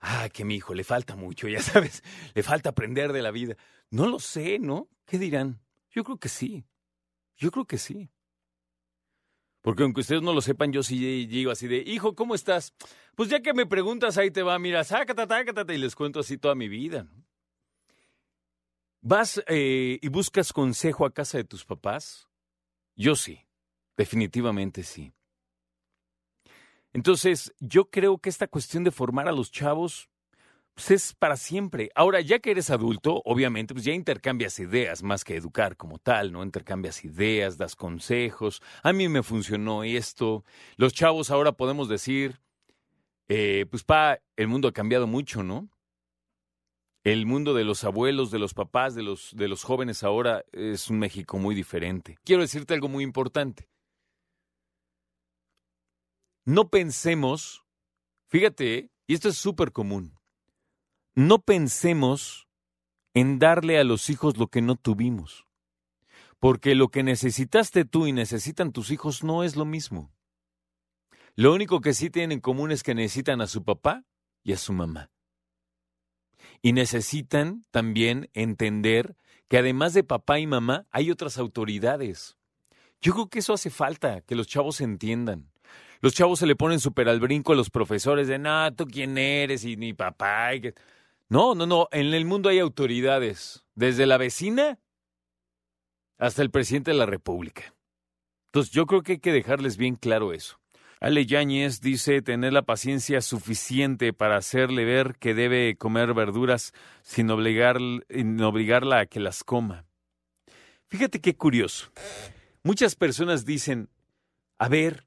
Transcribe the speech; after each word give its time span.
ah, 0.00 0.28
que 0.32 0.44
mi 0.44 0.56
hijo 0.56 0.74
le 0.74 0.84
falta 0.84 1.16
mucho, 1.16 1.48
ya 1.48 1.60
sabes, 1.62 2.02
le 2.34 2.42
falta 2.42 2.70
aprender 2.70 3.12
de 3.12 3.22
la 3.22 3.30
vida. 3.30 3.56
No 3.90 4.06
lo 4.06 4.18
sé, 4.18 4.58
¿no? 4.58 4.88
¿Qué 5.04 5.18
dirán? 5.18 5.60
Yo 5.90 6.04
creo 6.04 6.18
que 6.18 6.28
sí. 6.28 6.66
Yo 7.36 7.50
creo 7.50 7.64
que 7.64 7.78
sí. 7.78 8.10
Porque 9.62 9.82
aunque 9.82 10.00
ustedes 10.00 10.22
no 10.22 10.32
lo 10.32 10.40
sepan, 10.40 10.72
yo 10.72 10.82
sí 10.82 11.26
digo 11.26 11.50
así 11.50 11.68
de, 11.68 11.78
hijo, 11.78 12.14
¿cómo 12.14 12.34
estás? 12.34 12.72
Pues 13.14 13.28
ya 13.28 13.40
que 13.40 13.52
me 13.52 13.66
preguntas, 13.66 14.16
ahí 14.16 14.30
te 14.30 14.42
va, 14.42 14.58
mira, 14.58 14.84
sácate, 14.84 15.26
sácate, 15.26 15.74
y 15.74 15.78
les 15.78 15.94
cuento 15.94 16.20
así 16.20 16.38
toda 16.38 16.54
mi 16.54 16.68
vida. 16.68 17.06
¿Vas 19.02 19.42
eh, 19.46 19.98
y 20.00 20.08
buscas 20.08 20.52
consejo 20.52 21.04
a 21.04 21.12
casa 21.12 21.38
de 21.38 21.44
tus 21.44 21.64
papás? 21.64 22.28
Yo 22.96 23.16
sí, 23.16 23.46
definitivamente 23.96 24.82
sí. 24.82 25.12
Entonces, 26.92 27.54
yo 27.60 27.90
creo 27.90 28.18
que 28.18 28.28
esta 28.28 28.48
cuestión 28.48 28.84
de 28.84 28.90
formar 28.90 29.28
a 29.28 29.32
los 29.32 29.50
chavos 29.50 30.10
pues 30.74 30.90
es 30.90 31.14
para 31.14 31.36
siempre. 31.36 31.90
Ahora, 31.94 32.20
ya 32.20 32.38
que 32.38 32.50
eres 32.50 32.70
adulto, 32.70 33.22
obviamente, 33.24 33.74
pues 33.74 33.84
ya 33.84 33.92
intercambias 33.92 34.58
ideas 34.60 35.02
más 35.02 35.24
que 35.24 35.36
educar 35.36 35.76
como 35.76 35.98
tal, 35.98 36.32
¿no? 36.32 36.42
Intercambias 36.42 37.04
ideas, 37.04 37.58
das 37.58 37.76
consejos. 37.76 38.62
A 38.82 38.92
mí 38.92 39.08
me 39.08 39.22
funcionó 39.22 39.84
esto. 39.84 40.44
Los 40.76 40.94
chavos 40.94 41.30
ahora 41.30 41.52
podemos 41.52 41.88
decir, 41.88 42.40
eh, 43.28 43.66
pues 43.70 43.84
pa, 43.84 44.20
el 44.36 44.48
mundo 44.48 44.68
ha 44.68 44.72
cambiado 44.72 45.06
mucho, 45.06 45.42
¿no? 45.42 45.68
El 47.02 47.26
mundo 47.26 47.54
de 47.54 47.64
los 47.64 47.84
abuelos, 47.84 48.30
de 48.30 48.38
los 48.38 48.54
papás, 48.54 48.94
de 48.94 49.02
los, 49.02 49.34
de 49.34 49.48
los 49.48 49.64
jóvenes 49.64 50.02
ahora 50.02 50.44
es 50.52 50.90
un 50.90 50.98
México 50.98 51.38
muy 51.38 51.54
diferente. 51.54 52.18
Quiero 52.24 52.42
decirte 52.42 52.74
algo 52.74 52.88
muy 52.88 53.04
importante. 53.04 53.68
No 56.50 56.68
pensemos, 56.68 57.62
fíjate, 58.26 58.74
¿eh? 58.74 58.90
y 59.06 59.14
esto 59.14 59.28
es 59.28 59.38
súper 59.38 59.70
común, 59.70 60.18
no 61.14 61.38
pensemos 61.38 62.48
en 63.14 63.38
darle 63.38 63.78
a 63.78 63.84
los 63.84 64.10
hijos 64.10 64.36
lo 64.36 64.48
que 64.48 64.60
no 64.60 64.74
tuvimos. 64.74 65.46
Porque 66.40 66.74
lo 66.74 66.88
que 66.88 67.04
necesitaste 67.04 67.84
tú 67.84 68.08
y 68.08 68.12
necesitan 68.12 68.72
tus 68.72 68.90
hijos 68.90 69.22
no 69.22 69.44
es 69.44 69.54
lo 69.54 69.64
mismo. 69.64 70.12
Lo 71.36 71.54
único 71.54 71.80
que 71.80 71.94
sí 71.94 72.10
tienen 72.10 72.32
en 72.32 72.40
común 72.40 72.72
es 72.72 72.82
que 72.82 72.96
necesitan 72.96 73.40
a 73.40 73.46
su 73.46 73.62
papá 73.62 74.04
y 74.42 74.52
a 74.52 74.56
su 74.56 74.72
mamá. 74.72 75.12
Y 76.62 76.72
necesitan 76.72 77.64
también 77.70 78.28
entender 78.34 79.16
que 79.46 79.58
además 79.58 79.94
de 79.94 80.02
papá 80.02 80.40
y 80.40 80.48
mamá 80.48 80.88
hay 80.90 81.12
otras 81.12 81.38
autoridades. 81.38 82.38
Yo 83.00 83.12
creo 83.12 83.28
que 83.28 83.38
eso 83.38 83.52
hace 83.52 83.70
falta, 83.70 84.22
que 84.22 84.34
los 84.34 84.48
chavos 84.48 84.80
entiendan. 84.80 85.49
Los 86.00 86.14
chavos 86.14 86.38
se 86.38 86.46
le 86.46 86.56
ponen 86.56 86.80
súper 86.80 87.08
al 87.08 87.20
brinco 87.20 87.52
a 87.52 87.56
los 87.56 87.70
profesores 87.70 88.26
de, 88.28 88.38
no, 88.38 88.72
tú 88.74 88.86
quién 88.86 89.18
eres 89.18 89.64
y 89.64 89.76
ni 89.76 89.92
papá. 89.92 90.54
y 90.54 90.60
que-". 90.62 90.74
No, 91.28 91.54
no, 91.54 91.66
no, 91.66 91.88
en 91.92 92.12
el 92.14 92.24
mundo 92.24 92.48
hay 92.48 92.58
autoridades, 92.58 93.64
desde 93.74 94.06
la 94.06 94.16
vecina 94.16 94.78
hasta 96.18 96.42
el 96.42 96.50
presidente 96.50 96.90
de 96.90 96.96
la 96.96 97.06
República. 97.06 97.74
Entonces 98.46 98.72
yo 98.72 98.86
creo 98.86 99.02
que 99.02 99.12
hay 99.12 99.18
que 99.18 99.32
dejarles 99.32 99.76
bien 99.76 99.94
claro 99.94 100.32
eso. 100.32 100.60
Ale 101.00 101.24
Yáñez 101.24 101.80
dice 101.80 102.20
tener 102.20 102.52
la 102.52 102.62
paciencia 102.62 103.22
suficiente 103.22 104.12
para 104.12 104.36
hacerle 104.36 104.84
ver 104.84 105.16
que 105.18 105.32
debe 105.34 105.76
comer 105.76 106.12
verduras 106.12 106.72
sin, 107.02 107.30
obligar, 107.30 107.78
sin 108.10 108.42
obligarla 108.42 109.00
a 109.00 109.06
que 109.06 109.18
las 109.18 109.42
coma. 109.42 109.86
Fíjate 110.88 111.20
qué 111.20 111.34
curioso. 111.34 111.90
Muchas 112.62 112.96
personas 112.96 113.46
dicen, 113.46 113.88
a 114.58 114.68
ver, 114.68 115.06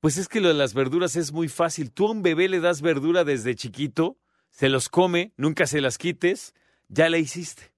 pues 0.00 0.16
es 0.16 0.28
que 0.28 0.40
lo 0.40 0.48
de 0.48 0.54
las 0.54 0.74
verduras 0.74 1.16
es 1.16 1.32
muy 1.32 1.48
fácil. 1.48 1.92
Tú 1.92 2.08
a 2.08 2.10
un 2.12 2.22
bebé 2.22 2.48
le 2.48 2.60
das 2.60 2.80
verdura 2.80 3.24
desde 3.24 3.54
chiquito, 3.54 4.18
se 4.50 4.68
los 4.68 4.88
come, 4.88 5.32
nunca 5.36 5.66
se 5.66 5.80
las 5.80 5.98
quites, 5.98 6.54
ya 6.88 7.08
la 7.08 7.18
hiciste. 7.18 7.72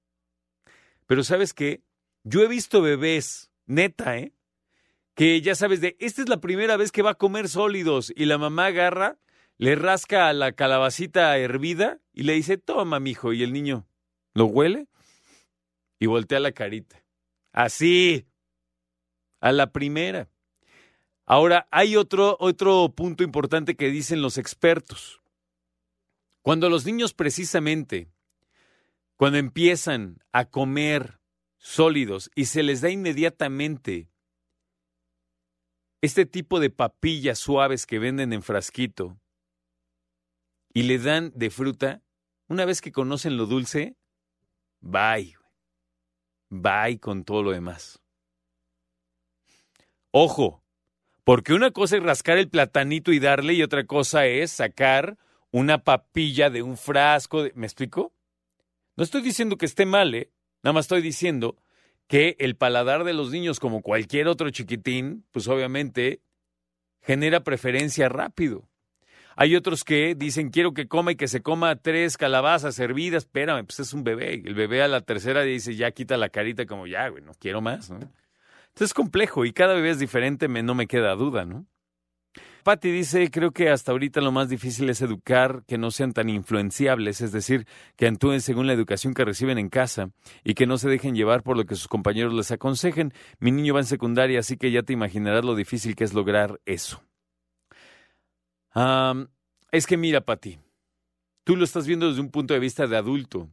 Pero 1.06 1.24
¿sabes 1.24 1.52
qué? 1.52 1.82
Yo 2.24 2.42
he 2.42 2.48
visto 2.48 2.80
bebés, 2.80 3.50
neta, 3.66 4.16
¿eh? 4.16 4.32
Que 5.14 5.40
ya 5.42 5.54
sabes 5.54 5.80
de, 5.80 5.96
esta 5.98 6.22
es 6.22 6.28
la 6.28 6.40
primera 6.40 6.76
vez 6.76 6.92
que 6.92 7.02
va 7.02 7.10
a 7.10 7.14
comer 7.14 7.48
sólidos 7.48 8.12
y 8.16 8.24
la 8.24 8.38
mamá 8.38 8.66
agarra, 8.66 9.18
le 9.58 9.74
rasca 9.74 10.28
a 10.28 10.32
la 10.32 10.52
calabacita 10.52 11.36
hervida 11.36 12.00
y 12.12 12.22
le 12.22 12.34
dice, 12.34 12.56
toma, 12.56 13.00
mijo, 13.00 13.32
y 13.32 13.42
el 13.42 13.52
niño 13.52 13.86
lo 14.32 14.46
huele 14.46 14.88
y 15.98 16.06
voltea 16.06 16.40
la 16.40 16.52
carita. 16.52 17.04
Así, 17.52 18.26
a 19.40 19.52
la 19.52 19.72
primera. 19.72 20.30
Ahora, 21.24 21.68
hay 21.70 21.96
otro, 21.96 22.36
otro 22.40 22.92
punto 22.94 23.22
importante 23.22 23.76
que 23.76 23.90
dicen 23.90 24.22
los 24.22 24.38
expertos. 24.38 25.22
Cuando 26.42 26.68
los 26.68 26.84
niños 26.84 27.14
precisamente, 27.14 28.10
cuando 29.16 29.38
empiezan 29.38 30.18
a 30.32 30.46
comer 30.46 31.20
sólidos 31.56 32.30
y 32.34 32.46
se 32.46 32.64
les 32.64 32.80
da 32.80 32.90
inmediatamente 32.90 34.08
este 36.00 36.26
tipo 36.26 36.58
de 36.58 36.70
papillas 36.70 37.38
suaves 37.38 37.86
que 37.86 38.00
venden 38.00 38.32
en 38.32 38.42
frasquito 38.42 39.20
y 40.74 40.82
le 40.82 40.98
dan 40.98 41.32
de 41.36 41.50
fruta, 41.50 42.02
una 42.48 42.64
vez 42.64 42.80
que 42.80 42.90
conocen 42.90 43.36
lo 43.36 43.46
dulce, 43.46 43.96
bye. 44.80 45.36
Bye 46.50 46.98
con 46.98 47.24
todo 47.24 47.44
lo 47.44 47.52
demás. 47.52 48.00
Ojo, 50.10 50.61
porque 51.24 51.54
una 51.54 51.70
cosa 51.70 51.96
es 51.96 52.02
rascar 52.02 52.38
el 52.38 52.48
platanito 52.48 53.12
y 53.12 53.18
darle 53.18 53.54
y 53.54 53.62
otra 53.62 53.84
cosa 53.84 54.26
es 54.26 54.50
sacar 54.50 55.16
una 55.50 55.78
papilla 55.78 56.50
de 56.50 56.62
un 56.62 56.76
frasco. 56.76 57.44
De... 57.44 57.52
¿Me 57.54 57.66
explico? 57.66 58.12
No 58.96 59.04
estoy 59.04 59.22
diciendo 59.22 59.56
que 59.56 59.66
esté 59.66 59.86
mal, 59.86 60.14
¿eh? 60.14 60.30
Nada 60.62 60.74
más 60.74 60.84
estoy 60.86 61.02
diciendo 61.02 61.56
que 62.08 62.36
el 62.38 62.56
paladar 62.56 63.04
de 63.04 63.14
los 63.14 63.30
niños, 63.30 63.60
como 63.60 63.82
cualquier 63.82 64.28
otro 64.28 64.50
chiquitín, 64.50 65.24
pues 65.30 65.48
obviamente 65.48 66.20
genera 67.00 67.42
preferencia 67.42 68.08
rápido. 68.08 68.68
Hay 69.34 69.56
otros 69.56 69.82
que 69.84 70.14
dicen 70.14 70.50
quiero 70.50 70.74
que 70.74 70.88
coma 70.88 71.12
y 71.12 71.16
que 71.16 71.26
se 71.26 71.40
coma 71.40 71.76
tres 71.76 72.16
calabazas 72.16 72.78
hervidas. 72.78 73.24
Espérame, 73.24 73.64
pues 73.64 73.80
es 73.80 73.92
un 73.92 74.04
bebé. 74.04 74.42
El 74.44 74.54
bebé 74.54 74.82
a 74.82 74.88
la 74.88 75.00
tercera 75.00 75.42
dice 75.42 75.74
ya 75.74 75.90
quita 75.92 76.16
la 76.16 76.28
carita 76.28 76.66
como 76.66 76.86
ya, 76.86 77.08
güey, 77.08 77.22
no 77.22 77.32
quiero 77.34 77.60
más, 77.60 77.90
¿no? 77.90 78.00
Entonces 78.72 78.90
es 78.90 78.94
complejo 78.94 79.44
y 79.44 79.52
cada 79.52 79.74
bebé 79.74 79.90
es 79.90 79.98
diferente, 79.98 80.48
me, 80.48 80.62
no 80.62 80.74
me 80.74 80.86
queda 80.86 81.14
duda, 81.14 81.44
¿no? 81.44 81.66
Patty 82.62 82.92
dice, 82.92 83.30
creo 83.30 83.50
que 83.50 83.70
hasta 83.70 83.90
ahorita 83.90 84.20
lo 84.20 84.30
más 84.30 84.48
difícil 84.48 84.88
es 84.88 85.02
educar 85.02 85.64
que 85.66 85.78
no 85.78 85.90
sean 85.90 86.12
tan 86.12 86.28
influenciables, 86.28 87.20
es 87.20 87.32
decir, 87.32 87.66
que 87.96 88.06
actúen 88.06 88.40
según 88.40 88.68
la 88.68 88.72
educación 88.72 89.14
que 89.14 89.24
reciben 89.24 89.58
en 89.58 89.68
casa 89.68 90.10
y 90.44 90.54
que 90.54 90.66
no 90.66 90.78
se 90.78 90.88
dejen 90.88 91.16
llevar 91.16 91.42
por 91.42 91.56
lo 91.56 91.66
que 91.66 91.74
sus 91.74 91.88
compañeros 91.88 92.32
les 92.32 92.52
aconsejen. 92.52 93.12
Mi 93.40 93.50
niño 93.50 93.74
va 93.74 93.80
en 93.80 93.86
secundaria, 93.86 94.38
así 94.38 94.56
que 94.56 94.70
ya 94.70 94.84
te 94.84 94.92
imaginarás 94.92 95.44
lo 95.44 95.56
difícil 95.56 95.96
que 95.96 96.04
es 96.04 96.14
lograr 96.14 96.60
eso. 96.64 97.02
Es 99.72 99.86
que 99.86 99.96
mira, 99.96 100.20
Patty, 100.20 100.58
tú 101.44 101.56
lo 101.56 101.64
estás 101.64 101.86
viendo 101.86 102.08
desde 102.08 102.20
un 102.20 102.30
punto 102.30 102.54
de 102.54 102.60
vista 102.60 102.86
de 102.86 102.96
adulto. 102.96 103.50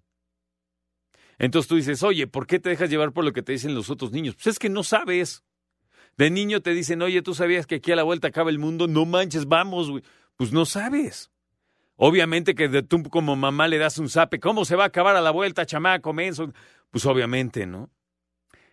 Entonces 1.40 1.70
tú 1.70 1.78
dices, 1.78 2.04
oye, 2.04 2.28
¿por 2.28 2.46
qué 2.46 2.60
te 2.60 2.70
dejas 2.70 2.90
llevar 2.90 3.14
por 3.14 3.24
lo 3.24 3.32
que 3.34 3.42
te 3.42 3.54
dicen 3.54 3.74
los 3.74 3.90
otros 3.90 4.12
niños? 4.12 4.36
Pues 4.36 4.48
es 4.48 4.60
que 4.60 4.70
no 4.70 4.84
sabes. 4.84 5.44
De 6.18 6.30
niño 6.30 6.62
te 6.62 6.74
dicen, 6.74 7.02
oye, 7.02 7.22
¿tú 7.22 7.34
sabías 7.34 7.66
que 7.66 7.76
aquí 7.76 7.94
a 7.94 7.96
la 7.96 8.04
vuelta 8.04 8.28
acaba 8.28 8.50
el 8.50 8.60
mundo? 8.60 8.88
No 8.88 9.06
manches, 9.06 9.48
vamos, 9.48 9.90
güey. 9.90 10.04
Pues 10.36 10.52
no 10.52 10.66
sabes. 10.66 11.32
Obviamente 11.96 12.56
que 12.56 12.68
de 12.68 12.84
tú 12.84 13.04
como 13.04 13.38
mamá 13.38 13.70
le 13.70 13.78
das 13.78 13.98
un 13.98 14.10
zape. 14.10 14.40
¿Cómo 14.40 14.66
se 14.66 14.76
va 14.76 14.84
a 14.84 14.88
acabar 14.88 15.16
a 15.16 15.22
la 15.22 15.32
vuelta, 15.32 15.66
chamaco, 15.66 16.12
menso? 16.12 16.52
Pues 16.92 17.06
obviamente, 17.06 17.66
¿no? 17.66 17.90